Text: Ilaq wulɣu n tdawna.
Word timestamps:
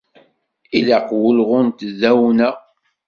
Ilaq 0.77 1.07
wulɣu 1.21 1.59
n 1.65 1.67
tdawna. 1.77 2.49